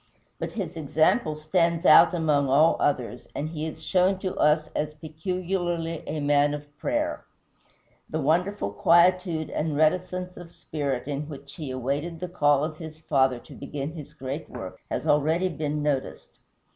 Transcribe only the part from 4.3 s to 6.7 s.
us as peculiarly a man